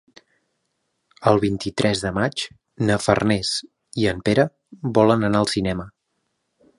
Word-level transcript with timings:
El 1.31 1.41
vint-i-tres 1.43 2.01
de 2.05 2.11
maig 2.15 2.45
na 2.89 2.97
Farners 3.03 3.51
i 4.05 4.09
en 4.15 4.23
Pere 4.31 4.47
volen 4.99 5.29
anar 5.31 5.43
al 5.47 5.51
cinema. 5.57 5.87